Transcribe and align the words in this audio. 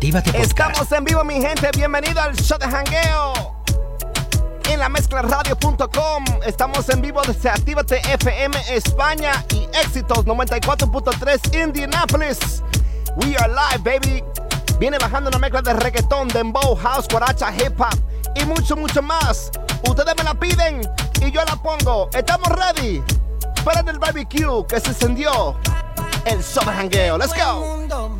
Podcast. 0.00 0.34
Estamos 0.34 0.92
en 0.92 1.04
vivo, 1.04 1.24
mi 1.24 1.34
gente. 1.40 1.70
Bienvenido 1.74 2.20
al 2.20 2.36
show 2.36 2.58
de 2.58 2.66
jangueo. 2.66 3.56
En 4.70 4.78
la 4.78 4.88
mezclaradio.com. 4.88 6.24
Estamos 6.44 6.88
en 6.90 7.00
vivo 7.00 7.22
desde 7.26 7.48
Actívate 7.48 8.00
FM 8.12 8.56
España 8.68 9.32
y 9.54 9.64
Éxitos 9.76 10.26
94.3 10.26 11.62
Indianapolis. 11.62 12.62
We 13.16 13.36
are 13.36 13.48
live, 13.48 13.78
baby. 13.78 14.22
Viene 14.78 14.98
bajando 14.98 15.30
una 15.30 15.38
mezcla 15.38 15.62
de 15.62 15.72
reggaetón, 15.72 16.28
dembow, 16.28 16.76
house, 16.76 17.08
guaracha, 17.10 17.50
hip 17.54 17.80
hop 17.80 17.98
y 18.34 18.44
mucho, 18.44 18.76
mucho 18.76 19.00
más. 19.00 19.50
Ustedes 19.88 20.14
me 20.18 20.24
la 20.24 20.34
piden 20.34 20.82
y 21.22 21.30
yo 21.30 21.42
la 21.44 21.56
pongo. 21.56 22.10
¿Estamos 22.12 22.48
ready? 22.48 23.02
Para 23.64 23.80
el 23.80 23.98
barbecue 23.98 24.66
que 24.68 24.78
se 24.78 24.88
encendió. 24.88 25.56
El 26.26 26.42
show 26.44 26.64
de 26.64 26.72
jangueo. 26.72 27.16
Let's 27.16 27.32
go. 27.34 28.15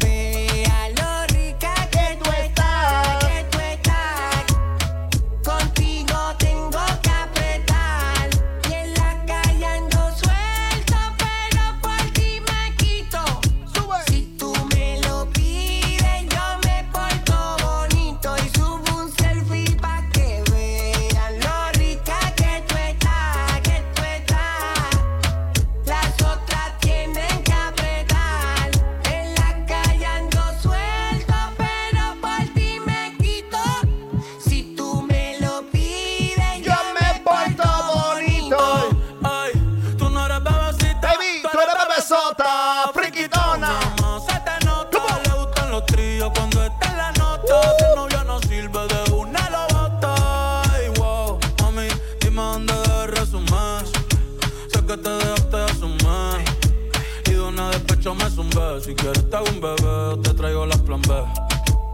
Si 58.87 58.95
quieres 58.95 59.29
te 59.29 59.37
hago 59.37 59.47
un 59.51 59.61
bebé, 59.61 60.23
te 60.23 60.33
traigo 60.35 60.65
las 60.65 60.79
plan 60.79 61.03
B. 61.03 61.15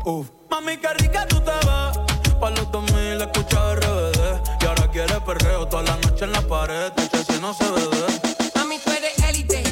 Uf. 0.04 0.28
Mami, 0.50 0.76
qué 0.76 0.92
rica 0.98 1.26
tú 1.26 1.40
te 1.40 1.50
ves. 1.50 2.38
Pa' 2.38 2.50
los 2.50 2.70
2000 2.70 3.22
escucha 3.22 3.76
RBD. 3.76 4.20
Y 4.60 4.66
ahora 4.66 4.90
quieres 4.90 5.18
perreo 5.20 5.66
toda 5.66 5.84
la 5.84 5.96
noche 5.96 6.26
en 6.26 6.32
la 6.32 6.42
pared. 6.42 6.92
Que 6.92 7.32
si 7.32 7.40
no 7.40 7.54
se 7.54 7.64
ve 7.70 7.92
callando 9.32 9.71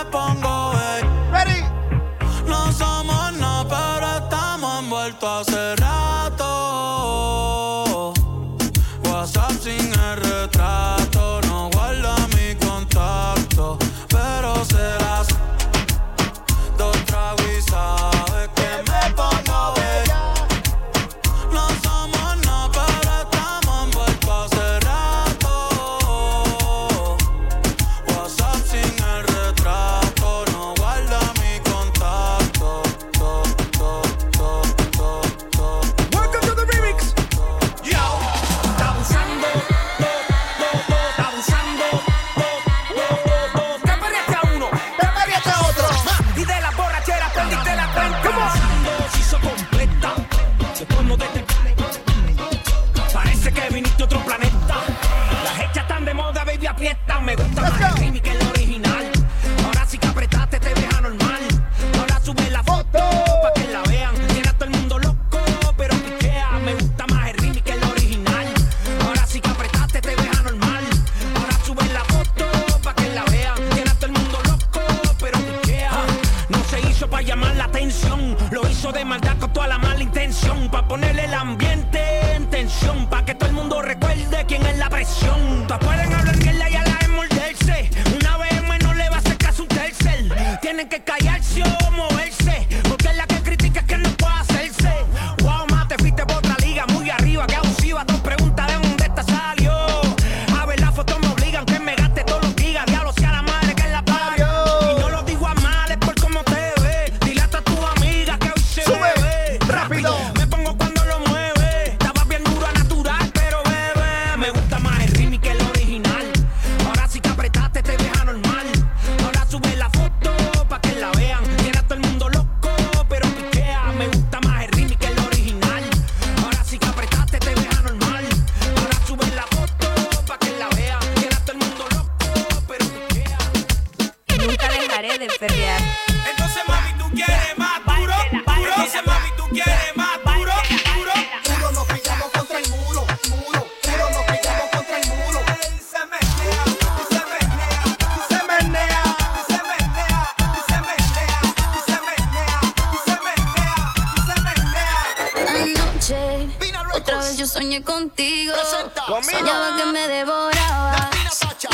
Yo 158.43 159.77
que 159.77 159.85
me 159.91 160.07
devoraba, 160.07 161.09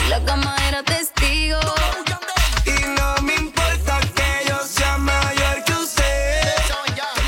Loco, 0.09 0.35
no 0.35 0.53
era 0.67 0.83
testigo. 0.83 1.59
Y 2.65 2.71
no 2.87 3.21
me 3.21 3.35
importa 3.35 3.99
que 4.13 4.49
yo 4.49 4.59
sea 4.65 4.97
mayor 4.97 5.63
que 5.63 5.73
usted. 5.73 6.43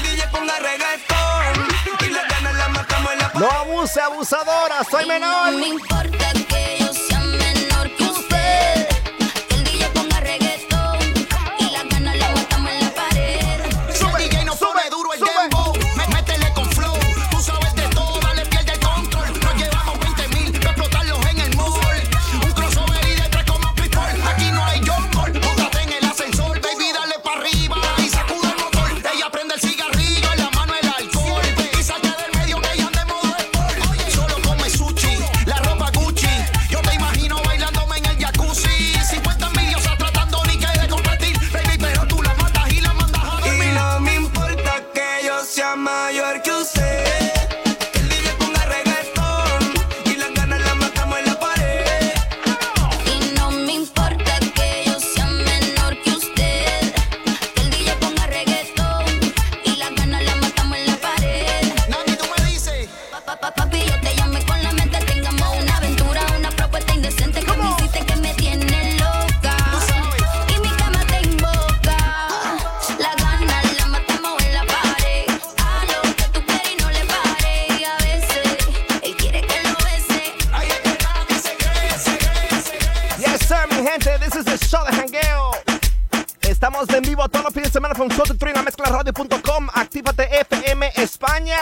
Y 0.04 0.18
le 0.18 0.28
ponga 0.28 0.60
regal 0.60 1.00
form. 1.08 1.68
Y 2.02 2.10
le 2.10 2.22
ganan 2.28 2.58
la 2.58 2.68
más 2.68 2.86
en 3.14 3.20
la 3.20 3.32
pata. 3.32 3.40
No 3.40 3.50
abuse, 3.50 4.02
abusadora. 4.02 4.84
Soy 4.92 5.06
menor. 5.06 5.52
No 5.54 5.58
me 5.58 5.68
importa 5.68 6.10
que 6.10 6.18
yo 6.18 6.34
sea. 6.34 6.39
Sir, 83.50 83.66
mi 83.72 83.82
gente, 83.82 84.16
this 84.20 84.36
is 84.36 84.46
the 84.46 84.64
show 84.68 84.86
de 84.86 84.92
jangueo. 84.96 85.54
Estamos 86.42 86.88
en 86.94 87.02
vivo 87.02 87.28
todos 87.30 87.46
los 87.46 87.52
fines 87.52 87.70
de 87.70 87.74
semana 87.80 87.96
con 87.96 88.12
Soto 88.12 88.38
Trina, 88.38 88.62
mezclaradio.com, 88.62 89.70
Actívate 89.74 90.30
FM 90.42 90.92
España 90.98 91.58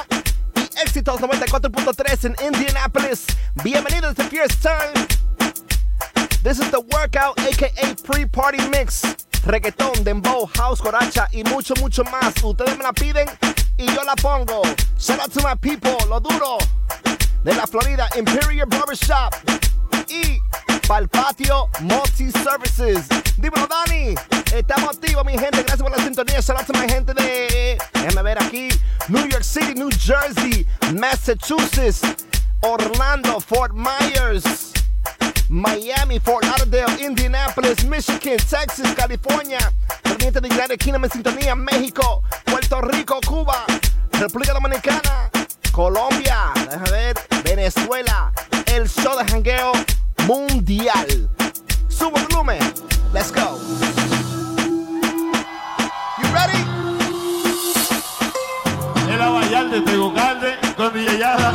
y 0.53 0.79
Éxitos 0.81 1.21
94.3 1.21 2.25
en 2.25 2.35
Indianapolis. 2.45 3.25
Bienvenidos 3.63 4.11
este 4.11 4.23
to 4.25 4.29
Fierce 4.29 4.57
Time. 4.57 5.07
This 6.43 6.59
is 6.59 6.69
the 6.71 6.81
workout, 6.91 7.39
aka 7.39 7.95
pre-party 8.03 8.67
mix. 8.67 9.03
Reggaetón, 9.45 10.03
dembow, 10.03 10.45
house, 10.57 10.81
coracha 10.81 11.29
y 11.31 11.45
mucho, 11.45 11.73
mucho 11.79 12.03
más. 12.03 12.33
Ustedes 12.43 12.77
me 12.77 12.83
la 12.83 12.91
piden 12.91 13.29
y 13.77 13.85
yo 13.85 14.03
la 14.03 14.15
pongo. 14.15 14.61
Shout 14.97 15.21
out 15.21 15.31
to 15.31 15.41
my 15.41 15.55
people, 15.55 15.95
lo 16.09 16.19
duro 16.19 16.57
de 17.47 17.53
la 17.55 17.65
Florida 17.65 18.09
Imperial 18.17 18.67
Barbershop 18.67 19.33
y 20.09 20.41
para 20.85 20.99
el 20.99 21.09
Multi 21.79 22.29
Services. 22.43 23.05
Dímelo, 23.37 23.67
Dani. 23.67 24.15
Estamos 24.53 24.97
activos, 24.97 25.23
mi 25.23 25.31
gente. 25.31 25.63
Gracias 25.63 25.81
por 25.81 25.89
la 25.89 26.03
sintonía. 26.03 26.41
Saludos 26.41 26.69
a 26.73 26.81
mi 26.81 26.89
gente 26.89 27.13
de. 27.13 27.77
Déjame 27.93 28.21
ver 28.23 28.43
aquí. 28.43 28.67
New 29.07 29.25
York 29.29 29.43
City, 29.43 29.75
New 29.75 29.89
Jersey, 29.97 30.67
Massachusetts, 30.99 32.01
Orlando, 32.59 33.39
Fort 33.39 33.73
Myers. 33.73 34.73
Miami, 35.47 36.19
Fort 36.19 36.43
Lauderdale, 36.43 37.01
Indianapolis, 37.01 37.85
Michigan, 37.85 38.35
Texas, 38.35 38.93
California, 38.93 39.59
Permiente 40.03 40.41
de 40.41 40.49
Gran 40.49 40.69
Esquina, 40.71 40.99
en 41.01 41.09
sintonía, 41.09 41.55
México, 41.55 42.21
Puerto 42.43 42.81
Rico, 42.81 43.21
Cuba, 43.25 43.63
República 44.11 44.51
Dominicana, 44.51 45.31
Colombia, 45.77 46.53
deja 46.71 46.91
ver, 46.91 47.15
Venezuela, 47.43 48.31
el 48.65 48.89
show 48.89 49.15
de 49.15 49.23
jangueo 49.31 49.73
mundial. 50.25 51.29
Sube 51.87 52.19
volumen, 52.31 52.57
let's 53.13 53.31
go. 53.31 53.59
You 56.17 56.33
ready? 56.33 56.65
Era 59.07 59.29
Bayal 59.29 59.69
de 59.69 59.81
Tegucalde 59.81 60.57
con 60.75 60.91
Villayada. 60.93 61.51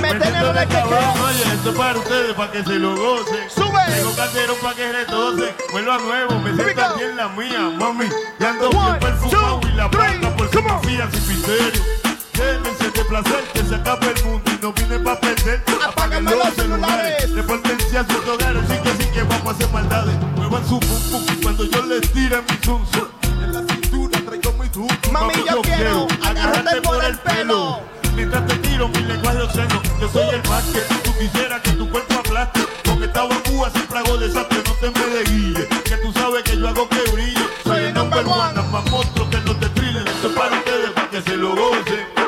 Metenelo 0.00 0.52
de 0.52 0.64
cabrón, 0.68 1.02
oye, 1.24 1.42
esto 1.52 1.70
es 1.70 1.76
para 1.76 1.98
ustedes, 1.98 2.34
para 2.34 2.52
que 2.52 2.62
se 2.62 2.78
lo 2.78 2.94
gocen. 2.94 3.50
Sube. 3.50 3.82
Tengo 3.92 4.14
calderón 4.14 4.56
para 4.62 4.76
que 4.76 4.92
retose. 4.92 5.52
Vuelvo 5.72 5.90
a 5.90 5.98
nuevo, 5.98 6.38
me 6.38 6.54
siento 6.54 6.80
aquí 6.80 7.02
en 7.02 7.16
la 7.16 7.28
mía, 7.30 7.72
mami. 7.76 8.08
Ya 8.38 8.50
ando 8.50 8.70
bien 8.70 9.00
perfumado 9.00 9.60
y 9.64 9.72
la 9.72 9.86
boca 9.88 10.36
por 10.36 10.48
si 10.48 10.62
confía 10.62 11.10
sin 11.10 11.26
misterio. 11.26 12.11
Llévense 12.34 12.90
de 12.90 13.04
placer, 13.04 13.44
que 13.52 13.62
se 13.62 13.74
acaba 13.74 14.06
el 14.06 14.24
mundo 14.24 14.50
y 14.50 14.62
no 14.62 14.72
vine 14.72 14.98
pa' 15.00 15.20
perder. 15.20 15.62
Apágame 15.86 16.30
los, 16.30 16.44
los 16.44 16.54
celulares. 16.54 17.30
Repórtense 17.30 17.98
a 17.98 18.06
sus 18.06 18.26
hogares, 18.28 18.62
así 18.68 18.82
que 18.82 18.88
así 18.90 19.04
que 19.12 19.22
vamos 19.22 19.46
a 19.46 19.50
hacer 19.50 19.68
maldades. 19.70 20.14
Muevan 20.36 20.66
su 20.66 20.80
pum 20.80 21.02
pum 21.10 21.24
cuando 21.42 21.64
yo 21.64 21.82
les 21.86 22.12
tire 22.12 22.42
mi 22.42 22.56
zum 22.64 22.84
zum. 22.92 23.08
En 23.42 23.52
la 23.52 23.60
cintura 23.60 24.20
traigo 24.24 24.52
mi 24.52 24.68
zum 24.68 24.88
Mami, 25.12 25.34
yo, 25.34 25.56
yo 25.56 25.62
quiero, 25.62 26.06
agárrate 26.22 26.80
por 26.82 27.04
el 27.04 27.18
pelo. 27.18 27.80
Mientras 28.14 28.46
te 28.46 28.56
tiro 28.56 28.88
mi 28.88 29.00
lenguaje 29.00 29.42
obsceno, 29.42 29.82
yo 30.00 30.08
soy 30.10 30.28
el 30.34 30.48
más 30.48 30.64
que 30.64 30.80
tú 31.02 31.12
quisieras 31.18 31.60
que 31.62 31.72
tu 31.72 31.90
cuerpo 31.90 32.14
aplaste. 32.14 32.60
Con 32.84 33.02
esta 33.02 33.22
Cuba 33.48 33.70
siempre 33.70 33.98
hago 33.98 34.18
desastre, 34.18 34.62
no 34.66 34.74
te 34.74 34.90
me 34.98 35.06
desguille. 35.16 35.68
Que 35.84 35.96
tú 35.96 36.12
sabes 36.12 36.42
que 36.44 36.56
yo 36.56 36.68
hago 36.68 36.88
que 36.88 37.10
brille. 37.12 37.46
Soy 37.64 37.84
el 37.84 37.94
number 37.94 38.24
one, 38.26 38.62
más 38.70 38.90
monstruo 38.90 39.28
que 39.30 39.40
no 39.40 39.56
te 39.56 39.68
trillen. 39.70 40.06
Esto 40.06 40.28
es 40.28 40.34
para 40.34 40.56
ustedes, 40.56 40.90
para 40.90 41.10
que 41.10 41.22
se 41.22 41.36
lo 41.36 41.54
gocen. 41.54 42.21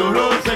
dolorosa. 0.00 0.49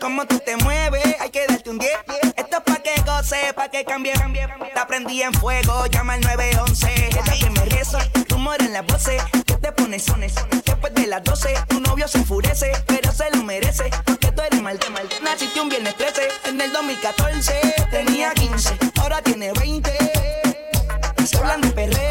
Cómo 0.00 0.26
tú 0.26 0.40
te 0.40 0.56
mueves. 0.56 1.16
Hay 1.20 1.30
que 1.30 1.46
darte 1.46 1.70
un 1.70 1.78
10. 1.78 1.92
Esto 2.36 2.56
es 2.56 2.62
pa' 2.64 2.82
que 2.82 3.00
goce, 3.02 3.52
pa' 3.54 3.68
que 3.68 3.84
cambie. 3.84 4.12
Te 4.12 4.86
prendí 4.88 5.22
en 5.22 5.32
fuego, 5.34 5.86
llama 5.86 6.14
al 6.14 6.22
911. 6.22 7.08
Esta 7.08 7.32
que 7.32 7.50
me 7.50 7.64
rezo, 7.66 7.98
rumor 8.28 8.60
en 8.60 8.72
las 8.72 8.86
voces. 8.86 9.22
Que 9.46 9.54
te 9.54 9.72
pones 9.72 10.04
sones. 10.04 10.34
Después 10.64 10.94
de 10.94 11.06
las 11.06 11.22
12, 11.22 11.54
tu 11.68 11.80
novio 11.80 12.08
se 12.08 12.18
enfurece. 12.18 12.72
Pero 12.86 13.12
se 13.12 13.30
lo 13.30 13.44
merece. 13.44 13.90
Porque 14.04 14.32
tú 14.32 14.42
eres 14.42 14.60
mal 14.60 14.78
de 14.78 14.90
mal. 14.90 15.08
Naciste 15.22 15.60
un 15.60 15.68
viernes 15.68 15.94
13. 15.96 16.28
En 16.46 16.60
el 16.60 16.72
2014 16.72 17.74
tenía 17.90 18.32
15. 18.32 18.76
Ahora 19.00 19.22
tiene 19.22 19.52
20. 19.52 19.90
Se 21.26 21.36
hablan 21.36 21.60
de 21.60 21.70
perreo, 21.70 22.09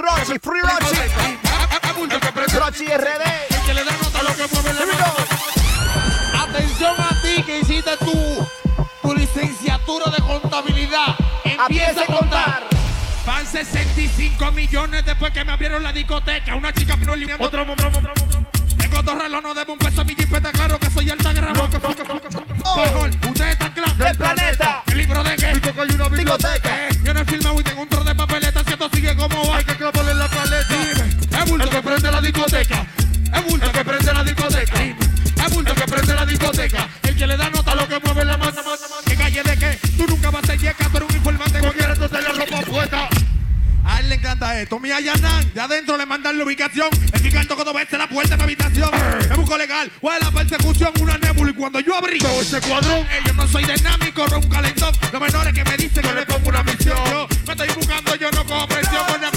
Free 0.00 0.38
Free 0.40 0.60
prende 2.32 2.58
Rochi 2.58 2.86
RD. 2.86 3.22
El 3.50 3.62
que 3.64 3.74
le 3.74 3.84
da 3.84 3.92
nota 3.92 4.22
lo 4.22 4.34
que 4.34 4.46
mueve 4.52 4.72
la. 4.72 6.42
Atención 6.42 6.94
a 6.98 7.22
ti 7.22 7.42
que 7.44 7.60
hiciste 7.60 7.96
tu, 7.98 8.46
tu 9.02 9.14
licenciatura 9.14 10.10
de 10.10 10.22
contabilidad. 10.22 11.14
Empieza 11.44 12.02
a 12.02 12.06
contar. 12.06 12.64
Van 13.24 13.46
65 13.46 14.52
millones 14.52 15.04
después 15.06 15.32
que 15.32 15.44
me 15.44 15.52
abrieron 15.52 15.82
la 15.82 15.92
discoteca. 15.92 16.56
Una 16.56 16.72
chica 16.72 16.96
vino. 16.96 17.12
Otro, 17.38 17.62
otro, 17.62 17.88
otro, 17.88 17.88
otro. 17.88 18.12
Tengo 18.76 19.02
dos 19.02 19.18
relojes, 19.18 19.42
no 19.42 19.54
debo 19.54 19.72
un 19.74 19.78
peso 19.78 20.00
a 20.00 20.04
mi 20.04 20.14
jipeta. 20.14 20.50
Claro 20.50 20.78
que 20.78 20.90
soy 20.90 21.10
alta 21.10 21.32
gramo. 21.32 21.68
Mejor, 21.68 23.10
ustedes 23.28 23.52
están 23.52 23.72
claros. 23.72 23.98
Del 23.98 24.16
planeta. 24.16 24.82
¿El 24.86 24.98
libro 24.98 25.22
de 25.22 25.36
qué? 25.36 25.60
que 25.60 25.80
hay 25.80 25.90
una 25.94 26.08
biblioteca. 26.08 26.93
Discoteca. 32.44 32.86
Es 33.34 33.44
bulto 33.44 33.72
que 33.72 33.84
prende 33.84 34.12
la 34.12 34.24
discoteca. 34.24 34.82
Es 34.82 35.54
bulto 35.54 35.74
que 35.74 35.82
prende 35.82 36.14
la 36.14 36.26
discoteca. 36.26 36.88
El 37.02 37.16
que 37.16 37.26
le 37.26 37.36
da 37.36 37.50
nota 37.50 37.74
lo 37.74 37.88
que 37.88 38.00
mueve 38.00 38.24
la 38.24 38.36
mano. 38.36 38.52
¿Qué 39.06 39.16
calle 39.16 39.42
de 39.42 39.56
qué? 39.56 39.78
Tú 39.96 40.06
nunca 40.08 40.30
vas 40.30 40.44
a 40.44 40.46
ser 40.48 40.58
yeca, 40.58 40.88
tú 40.90 40.96
eres 40.98 41.08
un 41.08 41.16
informante. 41.16 41.58
Cualquiera 41.58 41.94
tú 41.94 42.08
te 42.08 42.20
la 42.20 42.28
ropa 42.28 42.60
puesta. 42.60 43.08
A 43.86 44.00
él 44.00 44.08
le 44.08 44.14
encanta 44.14 44.60
esto. 44.60 44.78
Mi 44.78 44.88
Yanan, 44.88 45.52
de 45.52 45.60
adentro 45.60 45.96
le 45.96 46.06
mandan 46.06 46.38
la 46.38 46.44
ubicación. 46.44 46.88
El 47.12 47.20
gigante 47.20 47.54
cuando 47.54 47.72
vence 47.72 47.98
la 47.98 48.08
puerta 48.08 48.30
de 48.30 48.36
mi 48.36 48.42
habitación. 48.44 48.90
Me 49.28 49.36
busco 49.36 49.58
legal. 49.58 49.90
¿Cuál 50.00 50.18
es 50.18 50.24
la 50.24 50.30
persecución? 50.30 50.92
Una 51.00 51.18
nébula. 51.18 51.50
Y 51.50 51.54
cuando 51.54 51.80
yo 51.80 51.96
abrí 51.96 52.18
todo 52.18 52.40
ese 52.40 52.60
cuadrón, 52.60 53.06
yo 53.26 53.32
no 53.34 53.46
soy 53.48 53.64
dinámico, 53.64 54.26
no 54.28 54.38
un 54.38 54.48
calentón. 54.48 54.94
Los 55.12 55.20
menores 55.20 55.54
que 55.54 55.64
me 55.64 55.76
dicen 55.76 56.02
que 56.02 56.12
le 56.12 56.26
pongo 56.26 56.48
una 56.48 56.62
misión. 56.62 56.98
Yo 57.10 57.28
me 57.46 57.52
estoy 57.52 57.68
buscando, 57.74 58.14
yo 58.16 58.30
no 58.30 58.44
cojo 58.44 58.68
presión. 58.68 59.04
Con 59.06 59.33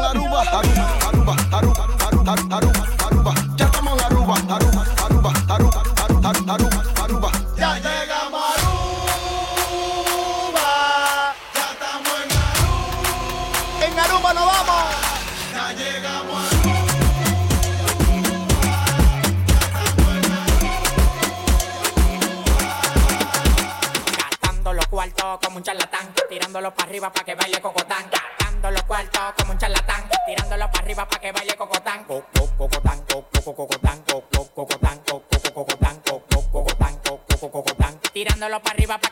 Aruba, 0.00 0.12
rumba, 0.14 0.40
aruba, 1.08 1.36
aruba, 1.52 1.76
aruba. 1.82 1.99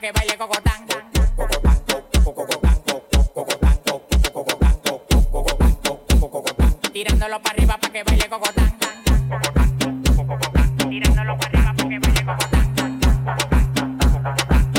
que 0.08 0.12
baile 0.12 0.38
cocotán. 0.38 0.86
Cocotán, 1.36 1.76
cocotán, 2.24 2.76
cocotán, 3.34 3.76
cocotán, 4.32 4.74
cocotán, 6.20 6.80
Tirándolo 6.92 7.42
para 7.42 7.54
arriba 7.54 7.76
para 7.76 7.92
que 7.92 8.02
baile 8.04 8.28
cocotán. 8.28 8.78
Tirándolo 10.88 11.36
para 11.36 11.48
arriba 11.48 11.74
para 11.76 11.88
que 11.88 11.98
baile 11.98 12.24
cocotán. 12.24 12.64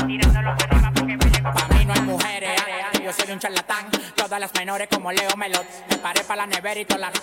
Tirándolo 0.08 0.56
para 0.56 0.72
arriba 0.72 0.90
para 0.92 1.06
que 1.06 1.16
baile 1.16 1.42
cocotán. 1.42 1.54
Para 1.54 1.78
mí 1.78 1.84
no 1.84 1.92
hay 1.92 2.00
mujeres, 2.02 2.60
ah, 2.60 2.98
yo 2.98 3.12
soy 3.12 3.30
un 3.32 3.38
charlatán. 3.38 3.86
Todas 4.16 4.40
las 4.40 4.52
menores 4.54 4.88
como 4.88 5.12
Leo 5.12 5.36
Melot. 5.36 5.66
Me 5.90 5.96
paré 5.98 6.24
para 6.24 6.44
la 6.44 6.46
nevera 6.48 6.80
y 6.80 6.84
todas 6.84 7.02
las 7.02 7.19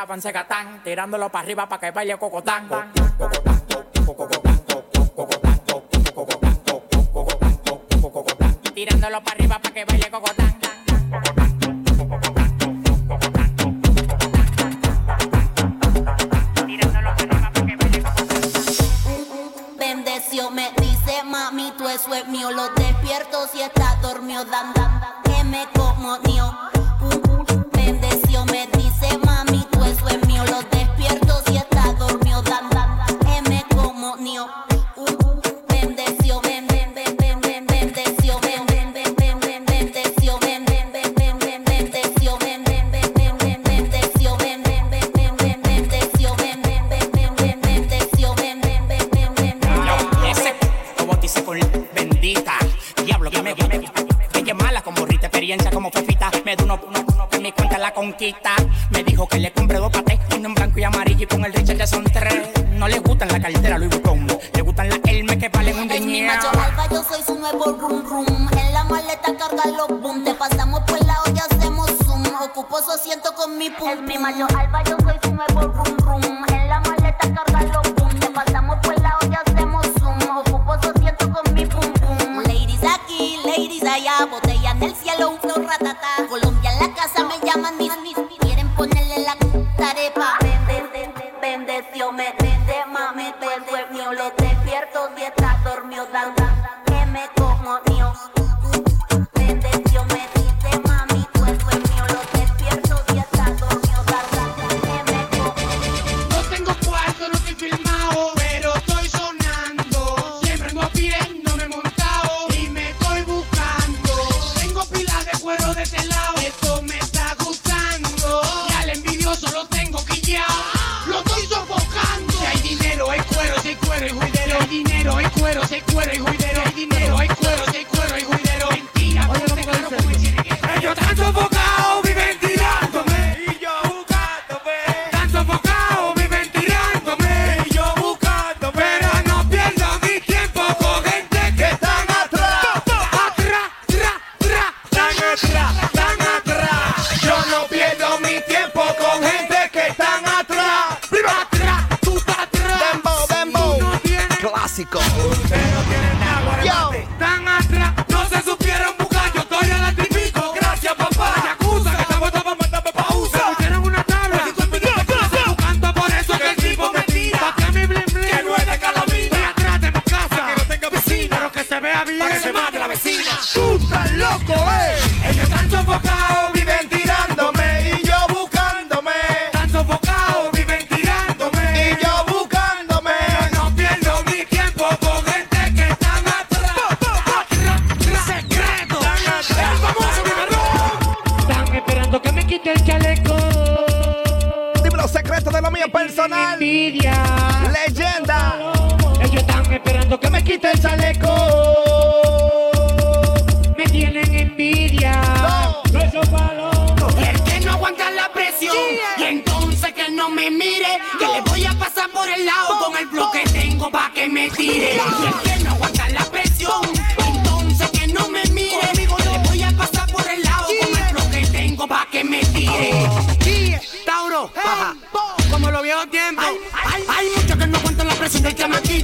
la 0.00 0.06
panceta, 0.06 0.46
tirándolos 0.84 1.30
para 1.30 1.44
arriba 1.44 1.68
para 1.68 1.80
que 1.80 1.90
baile 1.90 2.16
cocotán. 2.18 2.68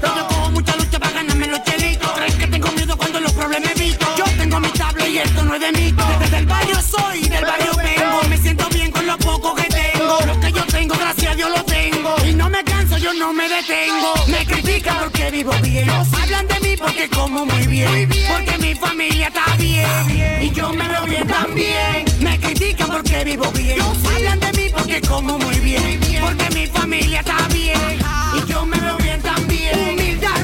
Yo 0.01 0.27
cojo 0.29 0.51
mucha 0.51 0.77
lucha 0.77 0.99
para 0.99 1.13
ganarme 1.13 1.47
los 1.49 1.63
chelitos. 1.65 2.11
Creen 2.13 2.39
que 2.39 2.47
tengo 2.47 2.73
miedo 2.73 2.97
cuando 2.97 3.21
los 3.21 3.33
problemas 3.33 3.71
evito. 3.73 4.07
Yo 4.17 4.25
tengo 4.39 4.61
mi 4.61 4.69
tabla 4.71 5.07
y 5.09 5.19
esto 5.19 5.45
no 5.45 5.55
es 5.55 5.61
de 5.61 5.73
mito. 5.73 6.05
Desde 6.21 6.39
el 6.39 6.47
barrio 6.47 6.77
soy, 6.81 7.29
del 7.29 7.45
barrio 7.45 7.73
vengo. 7.77 8.23
Me 8.29 8.39
siento 8.39 8.69
bien 8.71 8.91
con 8.91 9.07
lo 9.07 9.19
poco 9.19 9.55
que 9.55 9.65
tengo. 9.65 10.19
Lo 10.27 10.41
que 10.41 10.53
yo 10.53 10.65
tengo, 10.67 10.95
gracias 10.95 11.33
a 11.33 11.35
Dios 11.35 11.51
lo 11.51 11.63
tengo. 11.65 12.15
Y 12.27 12.35
no 12.35 12.49
me 12.49 12.65
canso, 12.65 12.97
yo 12.99 13.13
no 13.15 13.33
me 13.33 13.49
detengo 13.49 14.15
critican 14.53 14.97
porque 15.01 15.31
vivo 15.31 15.53
bien. 15.63 15.89
Hablan 15.91 16.47
de 16.47 16.61
mí 16.61 16.77
porque 16.77 17.09
como 17.09 17.47
muy 17.47 17.67
bien. 17.67 18.09
Porque 18.29 18.59
mi 18.59 18.75
familia 18.75 19.29
está 19.29 19.57
bien. 19.57 20.43
Y 20.43 20.51
yo 20.51 20.73
me 20.73 20.89
veo 20.89 21.05
bien 21.07 21.27
también. 21.27 22.05
Me 22.21 22.39
critican 22.39 22.89
porque 22.91 23.25
vivo 23.25 23.51
bien. 23.53 23.79
Hablan 23.81 24.41
de 24.41 24.53
mí 24.53 24.71
porque 24.73 25.01
como 25.01 25.39
muy 25.39 25.59
bien. 25.61 26.01
Porque 26.21 26.51
mi 26.55 26.67
familia 26.67 27.21
está 27.21 27.49
bien. 27.49 27.99
Y 28.37 28.51
yo 28.51 28.67
me 28.67 28.79
veo 28.79 28.97
bien 28.99 29.21
también. 29.23 29.79
Humildad 29.91 30.42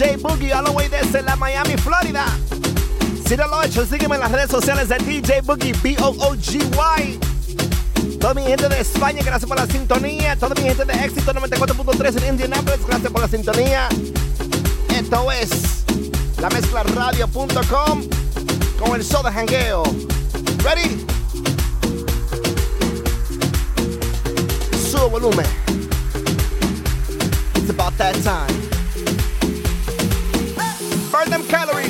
DJ 0.00 0.16
Boogie 0.16 0.50
all 0.54 0.64
the 0.64 0.72
way 0.72 0.88
desde 0.88 1.20
la 1.20 1.36
Miami, 1.36 1.76
Florida. 1.76 2.24
Si 3.26 3.36
no 3.36 3.46
lo 3.48 3.62
he 3.62 3.66
hecho, 3.66 3.84
sígueme 3.84 4.14
en 4.14 4.22
las 4.22 4.32
redes 4.32 4.50
sociales 4.50 4.88
de 4.88 4.96
DJ 4.96 5.42
Boogie, 5.42 5.74
B-O-O-G-Y. 5.74 7.18
Toda 8.18 8.32
mi 8.32 8.44
gente 8.44 8.70
de 8.70 8.80
España, 8.80 9.22
gracias 9.22 9.46
por 9.46 9.58
la 9.58 9.66
sintonía. 9.66 10.36
Toda 10.36 10.54
mi 10.54 10.62
gente 10.62 10.86
de 10.86 10.94
Éxito 11.04 11.34
94.3 11.34 12.22
en 12.22 12.28
Indianapolis, 12.30 12.86
gracias 12.86 13.12
por 13.12 13.20
la 13.20 13.28
sintonía. 13.28 13.90
Esto 14.88 15.30
es 15.32 15.50
la 16.40 16.48
mezclaradio.com 16.48 18.02
con 18.78 18.94
el 18.94 19.04
show 19.04 19.22
de 19.22 19.32
jangueo. 19.32 19.82
¿Ready? 20.64 21.04
Subo 24.90 25.10
volumen. 25.10 25.46
It's 27.56 27.68
about 27.68 27.94
that 27.98 28.14
time. 28.24 28.69
burn 31.20 31.30
them 31.30 31.46
calories. 31.48 31.89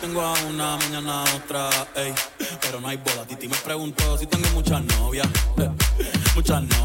Tengo 0.00 0.22
a 0.22 0.32
una, 0.48 0.78
mañana 0.78 1.24
otra, 1.36 1.68
ey. 1.94 2.14
Pero 2.62 2.80
no 2.80 2.88
hay 2.88 2.96
boda. 2.96 3.26
Titi 3.26 3.48
me 3.48 3.56
preguntó 3.56 4.16
si 4.16 4.26
tengo 4.26 4.48
muchas 4.54 4.82
novias, 4.98 5.26
eh, 5.58 5.70
muchas 6.34 6.62
novias. 6.62 6.79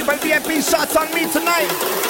people 0.00 0.16
VIP 0.16 0.62
shots 0.62 0.96
on 0.96 1.12
me 1.12 1.30
tonight. 1.30 2.09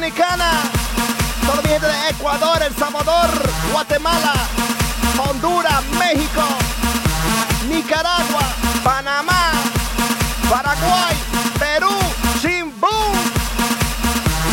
Dominicana, 0.00 0.62
toda 1.44 1.60
mi 1.60 1.68
gente 1.68 1.86
de 1.86 2.08
Ecuador, 2.08 2.62
El 2.62 2.74
Salvador, 2.74 3.28
Guatemala, 3.70 4.32
Honduras, 5.18 5.82
México, 5.98 6.42
Nicaragua, 7.68 8.40
Panamá, 8.82 9.52
Paraguay, 10.48 11.14
Perú, 11.58 11.90
Chimbú, 12.40 12.88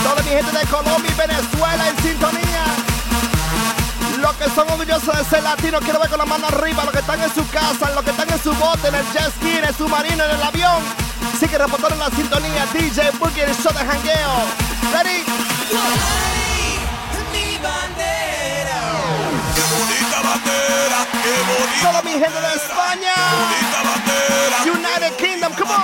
toda 0.03 0.21
mi 0.23 0.31
gente 0.31 0.51
de 0.51 0.65
Colombia 0.65 1.11
y 1.13 1.17
Venezuela 1.17 1.89
en 1.91 1.97
sintonía. 2.03 2.65
Los 4.19 4.35
que 4.35 4.49
son 4.49 4.69
orgullosos 4.69 5.17
de 5.17 5.23
ser 5.23 5.43
latinos, 5.43 5.79
quiero 5.81 6.01
ver 6.01 6.09
con 6.09 6.19
la 6.19 6.25
mano 6.25 6.47
arriba. 6.47 6.83
Los 6.83 6.91
que 6.91 6.99
están 6.99 7.21
en 7.23 7.33
su 7.33 7.47
casa, 7.51 7.89
los 7.91 8.03
que 8.03 8.11
están 8.11 8.29
en 8.29 8.43
su 8.43 8.53
bote, 8.55 8.89
en 8.89 8.95
el 8.95 9.05
jet 9.13 9.31
ski, 9.37 9.59
en 9.59 9.63
el 9.63 9.73
submarino, 9.73 10.25
en 10.25 10.31
el 10.31 10.43
avión. 10.43 10.83
Sigue 11.39 11.57
reportando 11.57 11.95
la 11.95 12.09
sintonía. 12.09 12.65
DJ 12.73 13.11
Boogie, 13.11 13.43
el 13.43 13.55
show 13.55 13.71
de 13.71 13.85
jangueo. 13.85 14.66
Ready? 14.93 15.19
Mi 17.33 17.57
bandera. 17.59 18.79
Bandera, 20.23 20.99
gente 22.19 22.39
de 22.41 22.55
España. 22.55 23.13
bonita 23.37 23.79
bandera. 23.83 24.57
United 24.65 25.13
Kingdom, 25.17 25.53
come 25.53 25.71
on. 25.71 25.83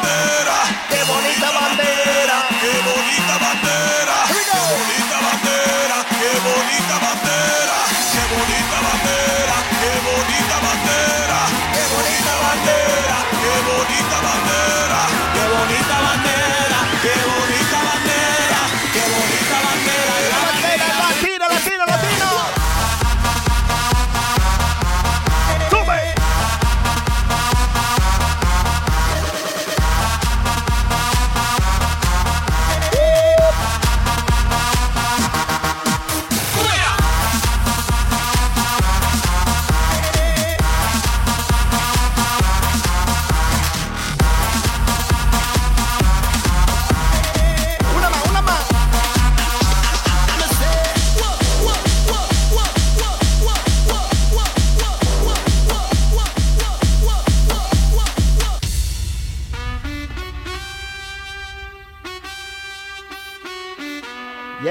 Qué 0.90 1.04
bonita 1.04 1.52
bandera. 1.52 2.38
Qué 2.62 2.74
bonita 2.88 3.36
bandera. 3.44 4.16
Here 4.28 4.38
we 4.38 4.44
go. 4.48 4.60
Qué 4.64 4.72
bonita 4.74 5.18
bandera, 5.26 5.98
qué 6.20 6.32
bonita 6.48 6.96
bandera. 7.04 7.78
Qué 8.14 8.24
bonita 8.32 8.78
bandera, 8.88 9.58
qué 9.82 9.94
bonita 10.08 10.58
bandera. 10.66 11.40
Qué 11.76 11.84
bonita 11.92 12.34
bandera, 12.44 13.18
qué 13.42 13.54
bonita 13.68 14.18
bandera. 14.26 14.83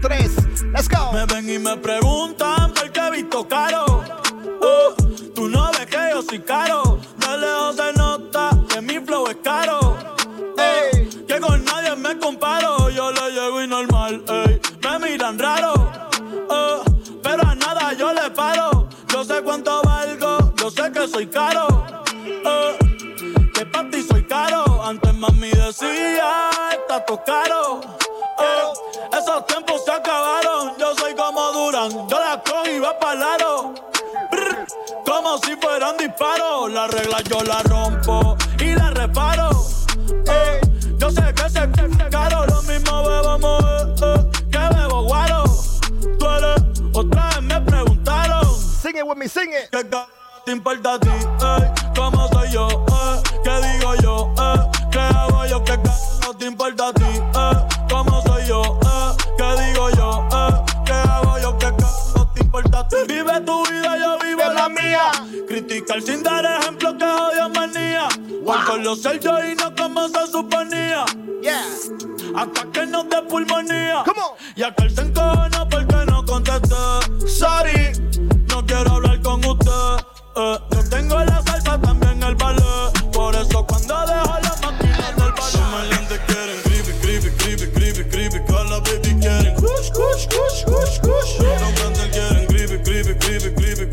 94.3. 0.00 0.72
Let's 0.72 0.88
go. 0.88 1.12
Me 1.12 1.24
ven 1.26 1.48
y 1.50 1.58
me 1.58 1.76
preguntan 1.76 2.72
qué 2.92 3.00
he 3.00 3.10
visto 3.10 3.46
caro. 3.48 3.85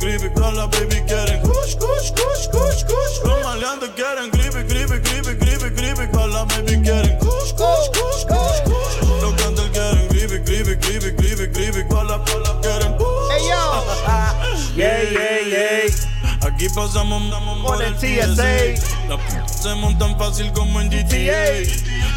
Baby 0.03 1.01
quieren 1.07 1.41
kush, 1.41 1.75
kush, 1.75 2.11
kush, 2.11 2.47
kush, 2.51 2.83
kush. 2.83 3.15
Los 3.23 3.43
maleantes 3.43 3.89
quieren 3.95 4.29
gripe, 4.31 4.63
gripe, 4.67 4.99
gripe, 4.99 5.35
gripe, 5.39 5.69
gripe. 5.75 6.07
Pa' 6.11 6.25
la 6.27 6.45
baby 6.45 6.81
quieren 6.81 7.17
kush, 7.19 7.53
kush, 7.53 7.87
kush, 7.95 8.23
kush, 8.27 8.59
kush. 8.67 9.21
Los 9.21 9.33
cantantes 9.35 9.69
quieren 9.71 10.07
gripe, 10.09 10.39
gripe, 10.43 10.75
gripe, 10.75 11.11
gripe, 11.15 11.47
gripe. 11.53 11.83
Pa' 11.89 12.03
la, 12.03 12.17
pa' 12.23 12.37
la 12.39 12.59
quieren 12.61 12.97
kush. 12.97 13.31
Hey, 13.31 13.47
yo. 13.49 13.83
Yeah, 14.75 15.03
yeah, 15.03 15.39
yeah. 15.39 16.47
Aquí 16.47 16.67
pasamos 16.69 17.21
Con 17.63 17.81
el 17.81 17.95
TSA. 17.95 19.07
La 19.07 19.17
p 19.17 19.47
se 19.47 19.75
montan 19.75 20.17
fácil 20.17 20.51
como 20.51 20.81
en 20.81 20.89
GTA. 20.89 21.61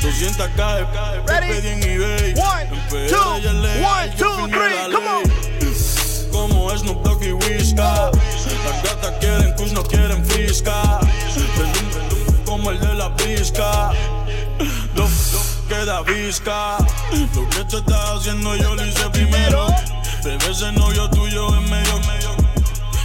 200 0.01 0.49
cae, 0.57 0.87
cae, 0.93 1.21
Ready? 1.27 1.49
pedí 1.49 1.69
en 1.69 1.83
eBay. 1.83 2.35
One, 2.35 3.09
two, 3.09 3.37
es 3.37 3.53
one, 3.85 4.11
two, 4.17 4.49
three, 4.49 4.89
la 4.89 4.91
come 4.91 5.09
on. 5.09 5.23
Como 6.33 6.71
Snoop 6.77 7.03
Dogg 7.03 7.06
y 7.49 7.57
Whisca. 7.59 8.11
Las 8.65 8.83
gatas 8.83 9.13
quieren 9.21 9.53
kush, 9.55 9.73
no 9.73 9.83
quieren 9.83 10.25
frisca. 10.25 11.01
Como 12.45 12.71
el 12.71 12.81
de 12.81 12.95
la 12.95 13.09
brisca. 13.09 13.93
Lo, 14.95 15.09
queda 15.69 16.03
visca. 16.03 16.79
Lo 17.35 17.49
que 17.51 17.65
tú 17.65 17.79
estás 17.79 18.19
haciendo 18.19 18.57
yo 18.57 18.75
lo 18.75 18.87
hice 18.87 19.11
primero. 19.11 19.67
Bebé 20.25 20.51
ese 20.51 20.73
novio 20.73 21.09
tuyo 21.11 21.49
en 21.57 21.71
medio, 21.71 21.99
medio. 22.01 22.37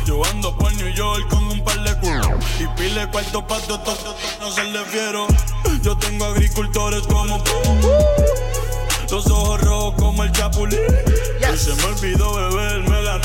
Yo 0.06 0.26
ando 0.26 0.56
por 0.58 0.74
New 0.74 0.94
York 0.94 1.28
con 1.30 1.44
un 1.46 1.64
par 1.64 1.80
de 1.84 1.96
culos 2.00 2.28
Y 2.60 2.66
pile 2.76 3.08
cuarto 3.12 3.46
pa' 3.46 3.60
to, 3.60 3.80
to, 3.80 3.94
to, 3.94 4.16
no 4.40 4.52
se 4.52 4.64
le 4.64 4.84
fiero 4.86 5.28
Yo 5.84 5.96
tengo 5.96 6.26
agricultores 6.26 7.04
como 7.04 7.42
Los 9.12 9.28
ojos 9.28 9.62
rojos 9.62 9.94
como 10.00 10.24
el 10.24 10.32
chapulín 10.32 10.80
Y 11.54 11.58
se 11.58 11.76
me 11.76 11.84
olvidó 11.84 12.34
beberme 12.34 13.02
la 13.04 13.20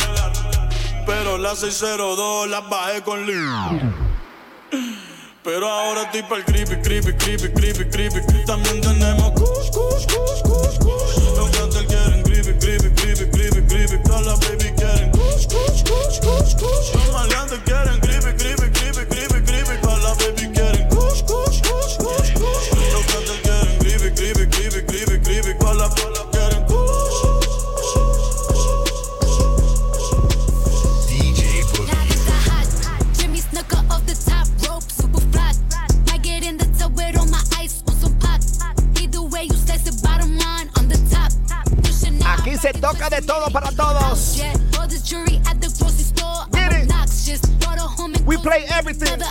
Pero 1.07 1.39
las 1.39 1.61
602 1.61 2.49
las 2.49 2.69
bajé 2.69 3.03
con 3.03 3.27
Lee 3.27 3.81
pero 5.47 5.71
ahora 5.71 6.03
estoy 6.03 6.25
pa'l 6.25 6.45
creepy, 6.45 6.75
creepy, 6.83 7.13
creepy, 7.13 7.49
creepy, 7.53 7.85
creepy, 7.85 8.21
creepy. 8.21 8.45
También 8.47 8.81
tenemos 8.81 9.31
kush, 9.31 9.71
kush, 9.71 10.05
kush, 10.07 10.43
kush, 10.43 10.79
kush. 10.81 11.37
Los 11.37 11.51
cantantes 11.51 11.87
quieren 11.87 12.23
creepy, 12.25 12.53
creepy, 12.59 12.91
creepy, 12.97 13.31
creepy, 13.31 13.63
creepy. 13.69 14.03
Todas 14.03 14.27
las 14.27 14.41
baby 14.41 14.73
quieren 14.77 15.11
kush, 15.13 15.47
kush, 15.47 15.85
kush, 15.85 16.19
kush, 16.19 16.55
kush. 16.57 16.95
Los 16.95 17.13
maleantes 17.13 17.61
quieren 17.65 18.01
creepy, 18.01 18.33
creepy, 18.43 18.76
todo 43.27 43.51
para 43.51 43.71
todos. 43.73 44.41
We 48.27 48.37
play 48.39 48.65
everything. 48.71 49.23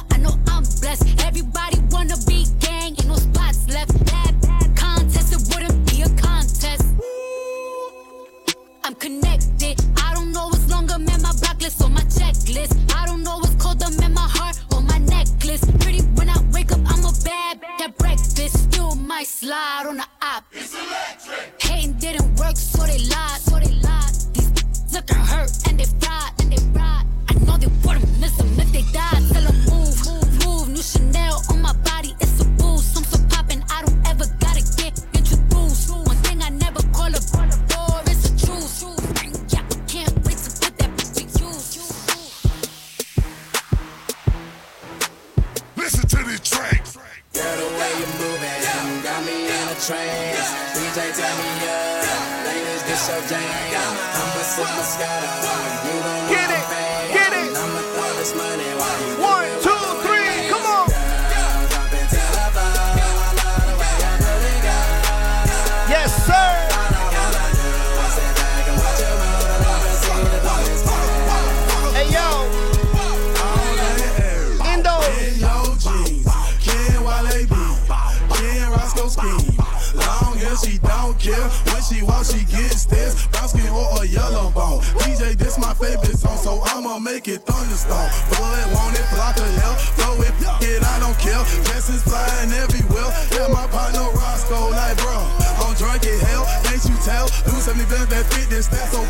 Hair, 80.55 80.71
she 80.71 80.77
don't 80.79 81.19
care. 81.19 81.47
When 81.71 81.81
she 81.83 82.03
walks, 82.03 82.33
she 82.33 82.45
gets 82.45 82.85
this. 82.85 83.27
Brown 83.27 83.47
skin 83.49 83.67
or 83.67 84.03
a 84.03 84.05
yellow 84.05 84.51
bone. 84.51 84.81
DJ, 85.03 85.35
this 85.37 85.57
my 85.57 85.73
favorite 85.73 86.17
song, 86.17 86.37
so 86.37 86.61
I'ma 86.65 86.99
make 86.99 87.27
it 87.27 87.43
thunderstorm. 87.43 88.09
Blood 88.29 88.73
want 88.73 88.95
it, 88.95 89.05
block 89.11 89.37
of 89.37 89.51
hell. 89.59 89.75
Flow 89.99 90.15
it, 90.21 90.33
it, 90.63 90.83
I 90.83 90.99
don't 90.99 91.17
care. 91.19 91.43
Dresses 91.65 92.03
flying 92.03 92.51
everywhere. 92.53 93.09
Yeah, 93.31 93.47
my 93.51 93.67
partner 93.67 94.07
Roscoe, 94.15 94.71
like 94.71 94.97
bro. 94.97 95.19
I'm 95.59 95.75
drunk 95.75 96.05
in 96.05 96.19
hell, 96.19 96.45
can't 96.63 96.83
you 96.85 96.95
tell? 97.03 97.27
Do 97.43 97.51
70 97.51 97.85
bands 97.91 98.07
that 98.07 98.25
fit 98.31 98.49
this, 98.49 98.67
that's 98.67 98.91
so 98.91 99.01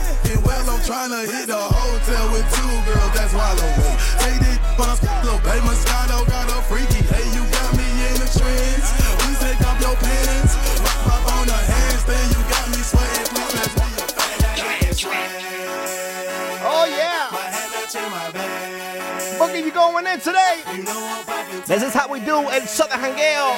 well. 0.45 0.69
I'm 0.69 0.81
tryna 0.81 1.25
hit 1.29 1.47
the 1.47 1.57
hotel 1.57 2.14
in 20.15 20.21
today? 20.21 20.63
This 21.67 21.83
is 21.83 21.93
how 21.93 22.07
we 22.09 22.19
do 22.19 22.49
in 22.49 22.67
Southern 22.67 22.99
Hangueo. 22.99 23.51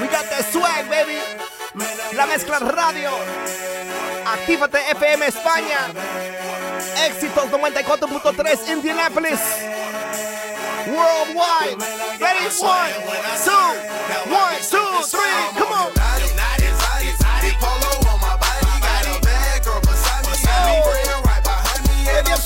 We 0.00 0.06
got 0.08 0.26
that 0.30 0.44
swag, 0.50 0.90
baby. 0.90 1.18
La 2.16 2.26
mezcla 2.26 2.58
radio. 2.58 3.10
Actívate 4.26 4.80
FM 4.98 5.22
España. 5.22 5.80
Éxitos 7.06 7.50
94.3 7.50 8.72
Indianapolis. 8.72 9.40
Worldwide. 10.88 11.78
Ready? 12.20 12.46
One, 12.58 12.92
two, 13.46 13.68
one, 14.30 14.58
two, 14.60 14.92
three. 15.06 15.38
Come 15.58 15.72
on. 15.72 16.21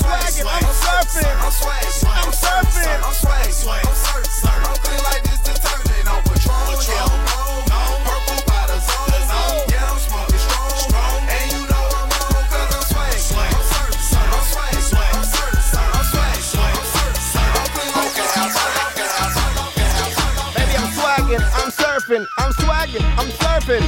swaggin', 0.07 0.47
I'm 0.47 0.63
surfing, 0.63 1.35
I'm 1.43 1.51
swaggin', 1.51 2.07
I'm 2.07 2.31
surfing, 2.31 2.99
I'm 3.03 3.13
swaggin', 3.13 3.67
I'm 3.67 3.95
surfing. 3.95 4.67
I'm 4.67 4.77
clean 4.83 5.03
like 5.03 5.23
this 5.23 5.39
detergent 5.41 6.07
on. 6.07 6.23
Patron, 6.23 6.55
yeah. 6.87 7.37
I'm 21.59 21.71
surfing, 21.71 22.25
I'm 22.37 22.51
swagging, 22.53 23.05
I'm 23.17 23.29
surfing. 23.29 23.85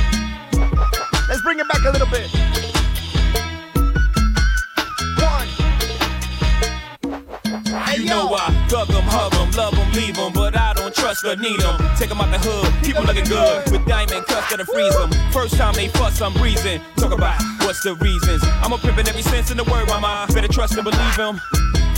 Let's 1.30 1.42
bring 1.42 1.60
it 1.60 1.68
back 1.68 1.84
a 1.86 1.92
little 1.92 2.08
bit. 2.08 2.49
Leave 9.94 10.18
'em, 10.18 10.32
but 10.34 10.56
I 10.56 10.74
don't 10.74 10.94
trust 10.94 11.26
or 11.26 11.36
need 11.36 11.62
'em. 11.62 11.78
Take 11.98 12.12
'em 12.12 12.22
out 12.22 12.32
the 12.32 12.40
hood, 12.40 12.72
people 12.84 13.04
looking 13.04 13.26
good 13.26 13.72
with 13.72 13.86
diamond 13.88 14.26
cuffs 14.28 14.50
that'll 14.50 14.66
freeze 14.66 14.96
'em. 14.96 15.10
First 15.32 15.58
time 15.58 15.74
they 15.74 15.90
fuss, 15.90 16.22
I'm 16.22 16.34
breezing. 16.34 16.82
Talk 16.98 17.12
about 17.12 17.42
what's 17.66 17.82
the 17.82 17.96
reasons. 17.96 18.44
I'm 18.64 18.74
a 18.74 18.78
pimpin' 18.78 19.08
every 19.08 19.24
sense 19.24 19.52
in 19.52 19.58
the 19.58 19.64
word, 19.64 19.88
mama. 19.88 20.28
Better 20.34 20.48
trust 20.48 20.76
and 20.76 20.84
believe 20.84 21.00
believe 21.00 21.20
'em. 21.20 21.42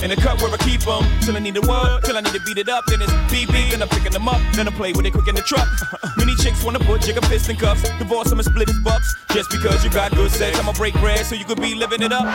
In 0.04 0.10
the 0.10 0.16
cut 0.16 0.42
where 0.42 0.52
I 0.52 0.58
keep 0.58 0.82
them. 0.82 1.06
Till 1.22 1.36
I 1.36 1.40
need 1.40 1.58
a 1.58 1.62
word, 1.62 2.04
till 2.04 2.18
I 2.18 2.22
need 2.22 2.34
to 2.34 2.40
beat 2.40 2.58
it 2.58 2.70
up. 2.70 2.84
Then 2.88 3.02
it's 3.02 3.14
beep 3.30 3.52
beep, 3.52 3.70
then 3.70 3.82
I'm 3.82 3.90
picking 3.90 4.12
them 4.12 4.28
up. 4.28 4.42
Then 4.54 4.68
I 4.68 4.72
play 4.72 4.94
with 4.94 5.06
it 5.06 5.12
quick 5.12 5.28
in 5.28 5.36
the 5.36 5.42
truck. 5.42 5.68
Many 6.18 6.36
chicks 6.36 6.64
wanna 6.64 6.80
put 6.80 7.02
jigger 7.02 7.22
fist 7.22 7.50
in 7.50 7.56
cuffs. 7.56 7.84
Divorce 8.00 8.30
them 8.30 8.40
and 8.40 8.48
split 8.48 8.68
his 8.68 8.80
bucks. 8.80 9.16
Just 9.32 9.52
because 9.52 9.84
you 9.84 9.92
got 9.92 10.12
good 10.16 10.32
sex, 10.32 10.58
I'ma 10.60 10.74
break 10.74 10.96
bread 10.96 11.26
so 11.26 11.36
you 11.36 11.46
could 11.46 11.62
be 11.62 11.76
living 11.76 12.02
it 12.02 12.12
up. 12.12 12.26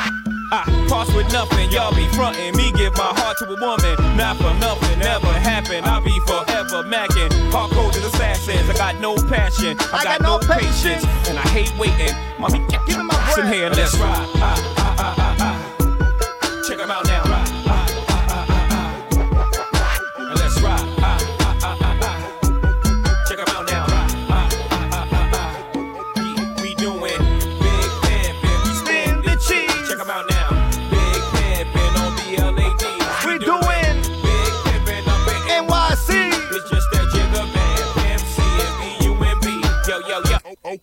I 0.53 0.65
pass 0.89 1.13
with 1.15 1.33
nothing, 1.33 1.71
y'all 1.71 1.95
be 1.95 2.07
frontin'. 2.09 2.57
Me 2.57 2.71
give 2.73 2.97
my 2.97 3.11
heart 3.19 3.37
to 3.39 3.45
a 3.47 3.57
woman, 3.61 4.17
not 4.17 4.37
for 4.37 4.55
nothing, 4.61 4.99
never 5.01 5.33
happen. 5.33 5.83
I'll 5.85 6.03
be 6.03 6.19
forever 6.21 6.85
macking. 6.85 7.33
Hard 7.51 7.73
codes 7.73 7.97
as 7.97 8.05
assassins, 8.05 8.71
I 8.71 8.75
got 8.75 9.01
no 9.01 9.17
passion, 9.29 9.77
I, 9.93 10.05
got, 10.05 10.21
no 10.21 10.39
patience, 10.39 11.05
and 11.29 11.39
I 11.39 11.47
hate 11.49 11.73
waiting. 11.79 12.15
Mommy, 12.39 12.59
give 12.87 12.99
me 12.99 13.05
my 13.05 13.15
breath. 13.35 13.53
Here 13.53 13.67
and 13.67 13.77
let's 13.77 13.97
ride. 13.99 14.29
Ah, 14.37 14.76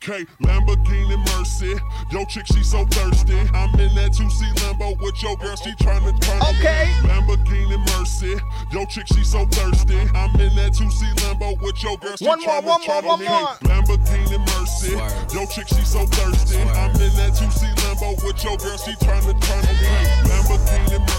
Okay, 0.04 0.26
Lamborghini 0.42 1.16
Mercy. 1.38 1.80
Yo, 2.12 2.26
chick, 2.26 2.46
she 2.48 2.62
so 2.62 2.84
thirsty. 2.88 3.40
I'm 3.56 3.72
in 3.80 3.96
that 3.96 4.12
2C 4.12 4.52
Lambo 4.60 5.00
with 5.00 5.24
your 5.24 5.38
girl, 5.38 5.56
she 5.56 5.72
tryna 5.80 6.12
turn 6.20 6.40
me. 6.40 6.60
Okay. 6.60 6.92
Lamborghini 7.08 7.80
Mercy. 7.96 8.36
Yo, 8.74 8.84
chick, 8.88 9.08
she 9.08 9.24
so 9.24 9.46
thirsty. 9.46 9.96
I'm 10.14 10.36
in 10.42 10.54
that 10.60 10.74
2C 10.76 11.08
Lambo 11.24 11.56
with 11.62 11.82
your 11.82 11.96
girl, 12.00 12.18
she 12.18 12.26
One 12.28 12.42
more, 12.42 12.50
tryna 12.60 12.66
one 12.66 12.82
more, 12.82 13.02
turn 13.02 13.06
one 13.06 13.20
me. 13.22 13.28
more. 13.30 13.48
Lamborghini 13.64 14.40
Mercy. 14.60 14.92
Yo, 15.34 15.46
chick, 15.48 15.70
she 15.70 15.86
so 15.88 16.06
thirsty. 16.08 16.60
I'm 16.60 16.92
in 17.00 17.16
that 17.16 17.32
2C 17.40 17.64
Lambo 17.88 18.22
with 18.28 18.44
your 18.44 18.58
girl, 18.58 18.76
she 18.76 18.92
tryna 19.00 19.40
turn 19.40 19.64
me. 19.72 19.88
Lamborghini 20.28 21.00
Mercy. 21.00 21.13